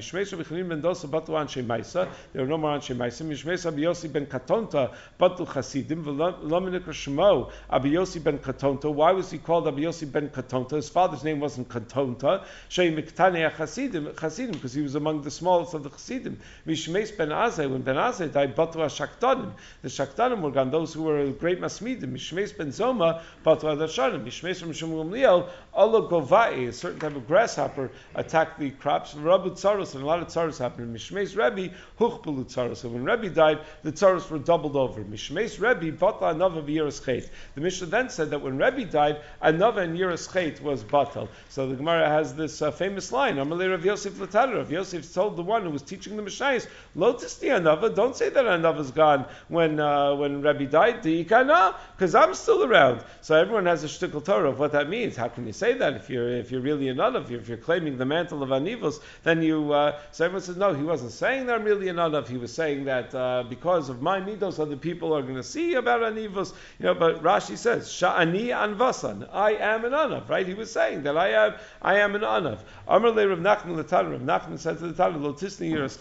[2.44, 3.26] were no more Anshe Maisa.
[3.26, 8.94] Mishmesh Abiyosi ben Katonta Batlu Chasidim, V'lominik Shmo Abiyosi ben Katonta.
[8.94, 10.59] Why was he called Abiyosi ben Katonta?
[10.60, 10.76] Katonta.
[10.76, 12.44] His father's name wasn't Katonta.
[12.70, 16.40] Shei Miktane Chasidim, Chasidim, because he was among the smallest of the Chasidim.
[16.68, 19.52] Mishmeis Ben Azai, when Ben Azai died, Batu Shaktanim.
[19.82, 22.14] The Shaktanim were gone, those who were great Masmidim.
[22.14, 24.26] Mishmeis Ben Zoma, Batu Adashanim.
[24.26, 25.48] Mishmeis from Shmuel Liel,
[25.80, 29.16] Allah Govai, a certain type of grasshopper, attacked the crops.
[29.16, 30.94] Rabbi Tsaros, and a lot of Tsaros happened.
[30.94, 32.78] Mishmeis Rebbe, Huchbelu Tsaros.
[32.78, 35.02] So when Rebbe died, the Tsaros were doubled over.
[35.02, 37.30] Mishmeis Rebbe, Batla Anava V'Yiras Chet.
[37.56, 39.98] The Mishnah then said that when Rebbe died, Anava and
[40.62, 41.30] was Batal.
[41.48, 44.58] So the Gemara has this uh, famous line, Amalei Rav Yosef Latadar.
[44.58, 48.28] Rav Yosef told the one who was teaching the Mishayis, Lotus the Anava, don't say
[48.28, 53.02] that Anava's gone when, uh, when Rebbe died, because I'm still around.
[53.22, 55.16] So everyone has a shtickle Torah of what that means.
[55.16, 57.98] How can you say that if you're, if you're really an Anav, if you're claiming
[57.98, 61.56] the mantle of Anivos, then you, uh, so everyone says, no, he wasn't saying that
[61.56, 65.14] I'm really an Anav, he was saying that uh, because of my Midos, other people
[65.16, 69.86] are going to see about Anivos, you know, but Rashi says, Sha'ani anvasan, I am
[69.86, 70.48] an Anav, right?
[70.48, 72.60] He was saying that I am, I am an Anav.
[72.88, 76.00] Amr le Rav Nachman l'Tan, Rav Nachman said to the Tan, Lotisni Yiras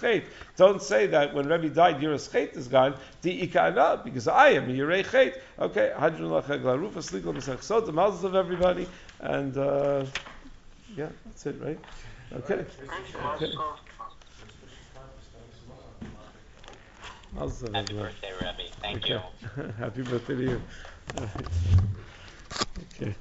[0.57, 4.65] don't say that when Rebbe died, Yiras Chet is gone, the Ikana, because I am
[4.65, 5.35] a Yirei.
[5.59, 8.89] Okay, Hadrun Lachag Larufa, Slikla Masach Sot, the mouths of everybody,
[9.21, 10.05] and uh,
[10.97, 11.79] yeah, that's it, right?
[12.33, 12.55] Okay.
[12.55, 13.53] okay.
[17.73, 18.71] Happy birthday, Rebbe.
[18.81, 19.21] Thank okay.
[19.57, 19.63] you.
[19.79, 20.63] Happy birthday to you.
[23.03, 23.15] okay.